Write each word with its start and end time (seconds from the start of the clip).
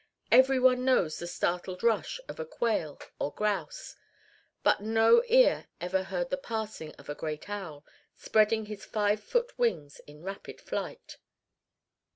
Every 0.31 0.57
one 0.59 0.83
knows 0.83 1.19
the 1.19 1.27
startled 1.27 1.83
rush 1.83 2.19
of 2.27 2.39
a 2.39 2.43
quail 2.47 2.99
or 3.19 3.31
grouse. 3.31 3.95
But 4.63 4.81
no 4.81 5.21
ear 5.27 5.67
ever 5.79 6.05
heard 6.05 6.31
the 6.31 6.37
passing 6.37 6.95
of 6.95 7.07
a 7.07 7.13
great 7.13 7.47
owl, 7.47 7.85
spreading 8.17 8.65
his 8.65 8.83
five 8.83 9.23
foot 9.23 9.55
wings 9.59 9.99
in 10.07 10.23
rapid 10.23 10.59
flight. 10.59 11.17